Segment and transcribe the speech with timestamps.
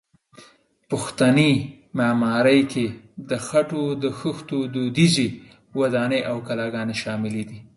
[0.89, 1.51] پښتني
[1.97, 2.85] معمارۍ کې
[3.29, 5.27] د خټو د خښتو دودیزې
[5.79, 7.59] ودانۍ او کلاګانې شاملې دي.